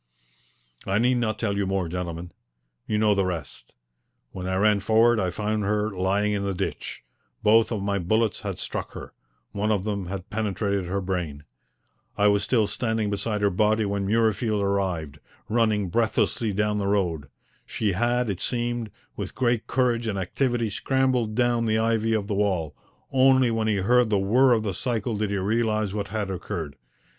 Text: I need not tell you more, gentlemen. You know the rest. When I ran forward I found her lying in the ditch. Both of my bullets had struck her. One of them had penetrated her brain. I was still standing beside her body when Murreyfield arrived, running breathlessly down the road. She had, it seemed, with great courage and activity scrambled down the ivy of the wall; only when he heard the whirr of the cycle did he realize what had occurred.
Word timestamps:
I 0.87 0.97
need 0.97 1.17
not 1.19 1.37
tell 1.37 1.55
you 1.55 1.67
more, 1.67 1.87
gentlemen. 1.87 2.31
You 2.87 2.97
know 2.97 3.13
the 3.13 3.23
rest. 3.23 3.71
When 4.31 4.47
I 4.47 4.55
ran 4.55 4.79
forward 4.79 5.19
I 5.19 5.29
found 5.29 5.63
her 5.63 5.91
lying 5.91 6.31
in 6.31 6.43
the 6.43 6.55
ditch. 6.55 7.03
Both 7.43 7.71
of 7.71 7.83
my 7.83 7.99
bullets 7.99 8.39
had 8.39 8.57
struck 8.57 8.93
her. 8.93 9.13
One 9.51 9.71
of 9.71 9.83
them 9.83 10.07
had 10.07 10.31
penetrated 10.31 10.87
her 10.87 11.01
brain. 11.01 11.43
I 12.17 12.29
was 12.29 12.41
still 12.41 12.65
standing 12.65 13.11
beside 13.11 13.41
her 13.41 13.51
body 13.51 13.85
when 13.85 14.07
Murreyfield 14.07 14.59
arrived, 14.59 15.19
running 15.47 15.89
breathlessly 15.89 16.51
down 16.51 16.79
the 16.79 16.87
road. 16.87 17.27
She 17.67 17.91
had, 17.91 18.27
it 18.27 18.39
seemed, 18.39 18.89
with 19.15 19.35
great 19.35 19.67
courage 19.67 20.07
and 20.07 20.17
activity 20.17 20.71
scrambled 20.71 21.35
down 21.35 21.65
the 21.67 21.77
ivy 21.77 22.13
of 22.13 22.25
the 22.25 22.33
wall; 22.33 22.75
only 23.11 23.51
when 23.51 23.67
he 23.67 23.75
heard 23.77 24.09
the 24.09 24.17
whirr 24.17 24.53
of 24.53 24.63
the 24.63 24.73
cycle 24.73 25.15
did 25.15 25.29
he 25.29 25.37
realize 25.37 25.93
what 25.93 26.07
had 26.07 26.31
occurred. 26.31 26.75